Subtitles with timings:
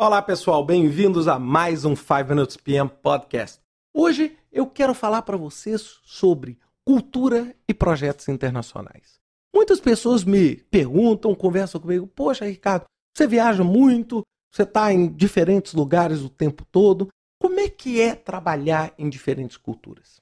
[0.00, 3.58] Olá, pessoal, bem-vindos a mais um 5 Minutes PM Podcast.
[3.92, 9.18] Hoje eu quero falar para vocês sobre cultura e projetos internacionais.
[9.52, 14.22] Muitas pessoas me perguntam, conversam comigo: Poxa, Ricardo, você viaja muito,
[14.54, 17.08] você está em diferentes lugares o tempo todo.
[17.42, 20.20] Como é que é trabalhar em diferentes culturas?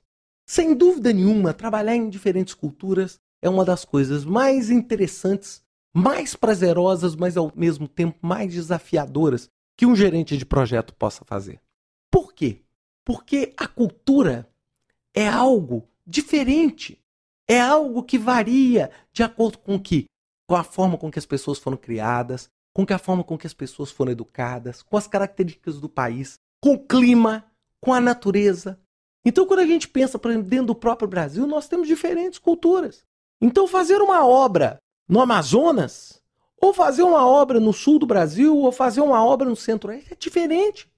[0.49, 5.63] Sem dúvida nenhuma, trabalhar em diferentes culturas é uma das coisas mais interessantes,
[5.95, 11.61] mais prazerosas, mas ao mesmo tempo mais desafiadoras que um gerente de projeto possa fazer.
[12.11, 12.63] Por quê?
[13.05, 14.49] Porque a cultura
[15.15, 16.99] é algo diferente.
[17.49, 20.07] É algo que varia de acordo com que
[20.49, 23.55] com a forma com que as pessoas foram criadas, com a forma com que as
[23.55, 27.45] pessoas foram educadas, com as características do país, com o clima,
[27.81, 28.79] com a natureza.
[29.25, 33.05] Então, quando a gente pensa, por exemplo, dentro do próprio Brasil, nós temos diferentes culturas.
[33.41, 36.23] Então, fazer uma obra no Amazonas
[36.61, 40.17] ou fazer uma obra no sul do Brasil, ou fazer uma obra no centro-oeste, é
[40.17, 40.89] diferente.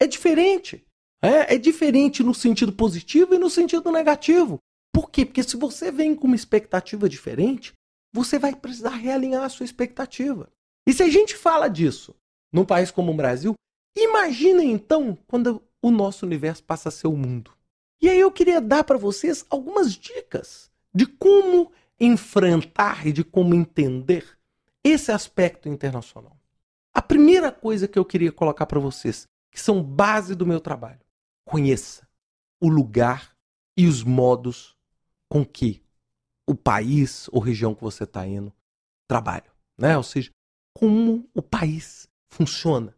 [0.00, 0.84] É diferente.
[1.22, 4.58] É, é diferente no sentido positivo e no sentido negativo.
[4.92, 5.24] Por quê?
[5.24, 7.72] Porque se você vem com uma expectativa diferente,
[8.12, 10.50] você vai precisar realinhar a sua expectativa.
[10.86, 12.14] E se a gente fala disso
[12.52, 13.54] num país como o Brasil,
[13.96, 17.52] imagina então quando o nosso universo passa a ser o mundo.
[18.00, 23.54] E aí eu queria dar para vocês algumas dicas de como enfrentar e de como
[23.54, 24.35] entender
[24.88, 26.36] esse aspecto internacional.
[26.94, 31.00] A primeira coisa que eu queria colocar para vocês, que são base do meu trabalho,
[31.44, 32.08] conheça
[32.60, 33.36] o lugar
[33.76, 34.76] e os modos
[35.30, 35.82] com que
[36.48, 38.52] o país ou região que você está indo
[39.08, 39.96] trabalha, né?
[39.96, 40.30] Ou seja,
[40.74, 42.94] como o país funciona,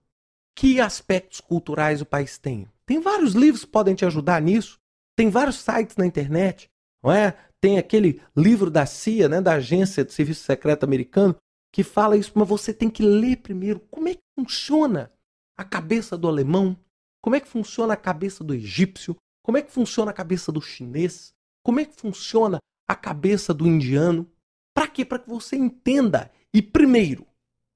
[0.55, 2.69] que aspectos culturais o país tem.
[2.85, 4.79] Tem vários livros que podem te ajudar nisso.
[5.17, 6.69] Tem vários sites na internet,
[7.03, 7.37] não é?
[7.61, 11.37] Tem aquele livro da CIA, né, da Agência de Serviço Secreto Americano,
[11.79, 15.13] que fala isso, mas você tem que ler primeiro como é que funciona
[15.57, 16.77] a cabeça do alemão,
[17.23, 20.61] como é que funciona a cabeça do egípcio, como é que funciona a cabeça do
[20.61, 24.29] chinês, como é que funciona a cabeça do indiano.
[24.75, 25.05] Para quê?
[25.05, 27.25] Para que você entenda e, primeiro,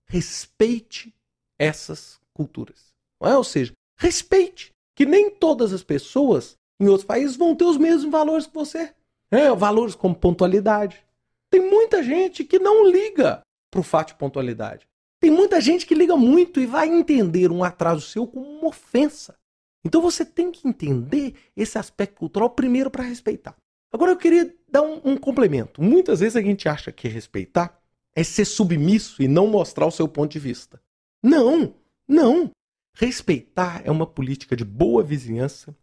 [0.08, 1.14] respeite
[1.56, 2.92] essas culturas.
[3.22, 3.36] É?
[3.36, 8.10] Ou seja, respeite que nem todas as pessoas em outros países vão ter os mesmos
[8.10, 8.92] valores que você.
[9.30, 11.06] É, valores como pontualidade.
[11.48, 14.86] Tem muita gente que não liga para o fato de pontualidade.
[15.18, 19.34] Tem muita gente que liga muito e vai entender um atraso seu como uma ofensa.
[19.82, 23.56] Então você tem que entender esse aspecto cultural primeiro para respeitar.
[23.90, 25.82] Agora eu queria dar um, um, complemento.
[25.82, 27.80] Muitas vezes a gente acha que respeitar
[28.14, 30.80] é ser submisso e não mostrar o seu ponto de vista.
[31.22, 31.74] Não,
[32.06, 32.50] não.
[32.94, 35.74] Respeitar é uma política de boa vizinhança,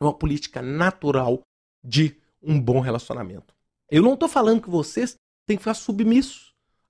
[0.00, 1.40] é uma política natural
[1.84, 3.54] de um bom relacionamento.
[3.90, 5.14] Eu não estou falando que vocês
[5.46, 6.47] têm que ficar submissos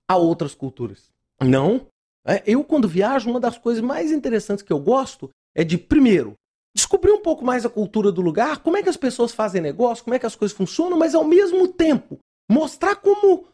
[0.09, 1.13] a outras culturas.
[1.41, 1.87] Não.
[2.27, 6.35] É, eu, quando viajo, uma das coisas mais interessantes que eu gosto é de, primeiro,
[6.75, 10.05] descobrir um pouco mais a cultura do lugar, como é que as pessoas fazem negócio,
[10.05, 13.47] como é que as coisas funcionam, mas ao mesmo tempo mostrar como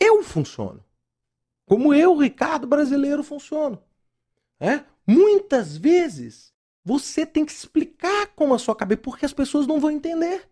[0.00, 0.84] eu funciono.
[1.66, 3.82] Como eu, Ricardo brasileiro, funciono.
[4.60, 4.84] É?
[5.06, 6.52] Muitas vezes
[6.84, 10.48] você tem que explicar como a sua cabeça, porque as pessoas não vão entender.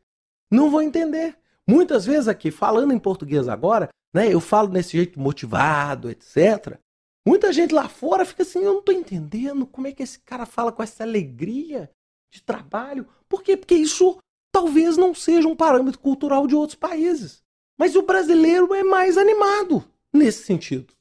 [0.50, 1.36] Não vão entender.
[1.66, 4.32] Muitas vezes aqui, falando em português agora, né?
[4.32, 6.78] Eu falo desse jeito motivado, etc.
[7.26, 10.44] Muita gente lá fora fica assim, eu não estou entendendo como é que esse cara
[10.44, 11.90] fala com essa alegria
[12.32, 13.06] de trabalho.
[13.28, 13.56] Por quê?
[13.56, 14.18] Porque isso
[14.52, 17.42] talvez não seja um parâmetro cultural de outros países.
[17.78, 20.92] Mas o brasileiro é mais animado nesse sentido.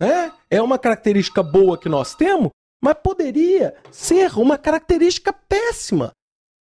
[0.00, 0.32] Né?
[0.50, 2.50] É uma característica boa que nós temos,
[2.82, 6.12] mas poderia ser uma característica péssima.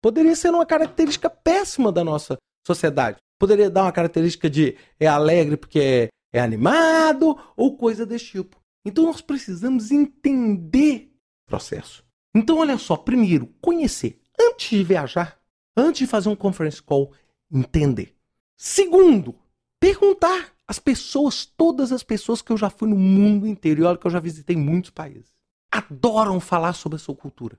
[0.02, 3.18] Poderia ser uma característica péssima da nossa sociedade.
[3.42, 8.62] Poderia dar uma característica de é alegre porque é, é animado ou coisa desse tipo.
[8.86, 11.12] Então nós precisamos entender
[11.48, 12.06] o processo.
[12.36, 14.22] Então, olha só, primeiro, conhecer.
[14.40, 15.42] Antes de viajar,
[15.76, 17.16] antes de fazer um conference call,
[17.52, 18.16] entender.
[18.56, 19.34] Segundo,
[19.80, 23.98] perguntar às pessoas, todas as pessoas que eu já fui no mundo inteiro, e olha
[23.98, 25.34] que eu já visitei muitos países,
[25.72, 27.58] adoram falar sobre a sua cultura.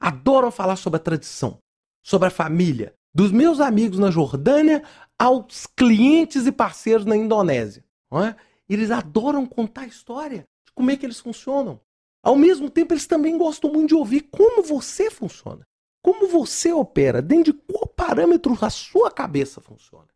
[0.00, 1.58] Adoram falar sobre a tradição,
[2.02, 4.82] sobre a família, dos meus amigos na Jordânia
[5.18, 7.84] aos clientes e parceiros na Indonésia.
[8.12, 8.34] É?
[8.68, 11.80] Eles adoram contar a história de como é que eles funcionam.
[12.22, 15.66] Ao mesmo tempo, eles também gostam muito de ouvir como você funciona.
[16.02, 20.08] Como você opera, dentro de qual parâmetro a sua cabeça funciona.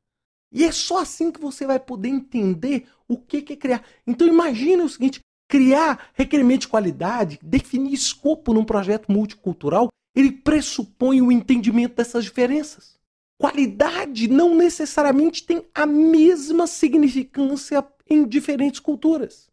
[0.53, 3.85] E é só assim que você vai poder entender o que é criar.
[4.07, 11.21] Então imagine o seguinte: criar requerimento de qualidade, definir escopo num projeto multicultural ele pressupõe
[11.21, 12.99] o entendimento dessas diferenças.
[13.39, 19.51] Qualidade não necessariamente tem a mesma significância em diferentes culturas.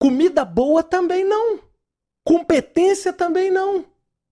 [0.00, 1.58] Comida boa também não.
[2.24, 3.84] Competência também não.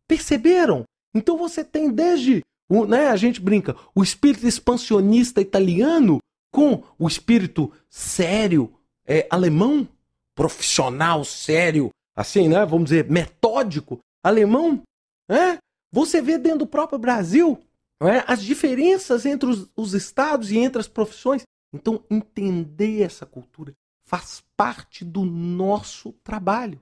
[0.07, 0.85] Perceberam?
[1.15, 2.43] Então você tem desde,
[2.89, 6.19] né, a gente brinca, o espírito expansionista italiano
[6.53, 8.73] com o espírito sério
[9.05, 9.89] é, alemão,
[10.35, 14.83] profissional, sério, assim, né, vamos dizer, metódico alemão.
[15.29, 15.59] Né?
[15.93, 17.59] Você vê dentro do próprio Brasil
[18.03, 21.43] né, as diferenças entre os, os estados e entre as profissões.
[21.73, 23.75] Então, entender essa cultura
[24.07, 26.81] faz parte do nosso trabalho.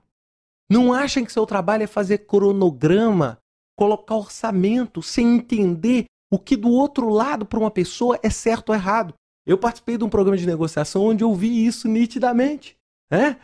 [0.69, 3.39] Não achem que seu trabalho é fazer cronograma,
[3.75, 8.75] colocar orçamento, sem entender o que do outro lado para uma pessoa é certo ou
[8.75, 9.13] errado.
[9.45, 12.77] Eu participei de um programa de negociação onde eu vi isso nitidamente.
[13.11, 13.35] É?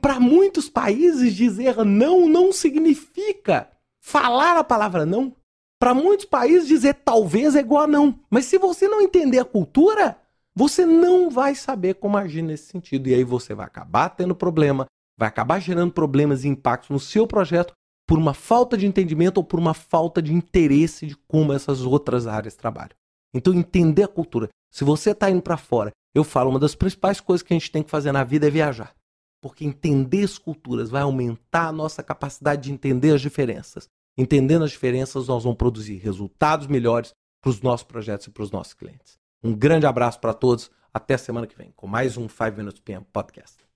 [0.00, 3.68] Para muitos países, dizer não não significa
[4.08, 5.34] falar a palavra não.
[5.78, 8.18] Para muitos países, dizer talvez é igual a não.
[8.30, 10.18] Mas se você não entender a cultura,
[10.54, 13.08] você não vai saber como agir nesse sentido.
[13.08, 17.26] E aí você vai acabar tendo problema, vai acabar gerando problemas e impactos no seu
[17.26, 17.72] projeto
[18.08, 22.26] por uma falta de entendimento ou por uma falta de interesse de como essas outras
[22.26, 22.96] áreas trabalham.
[23.34, 24.48] Então, entender a cultura.
[24.72, 27.70] Se você está indo para fora, eu falo, uma das principais coisas que a gente
[27.70, 28.94] tem que fazer na vida é viajar.
[29.42, 33.88] Porque entender as culturas vai aumentar a nossa capacidade de entender as diferenças.
[34.18, 38.50] Entendendo as diferenças, nós vamos produzir resultados melhores para os nossos projetos e para os
[38.50, 39.16] nossos clientes.
[39.44, 40.72] Um grande abraço para todos.
[40.92, 43.67] Até semana que vem com mais um 5 Minutes PM Podcast.